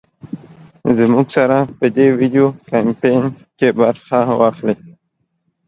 زمونږ 0.97 1.27
سره 1.35 1.57
په 1.77 1.85
دې 1.95 2.07
وېډيو 2.19 2.47
کمپين 2.71 3.23
کې 3.57 3.67
برخه 3.79 4.19
واخلۍ 4.39 4.75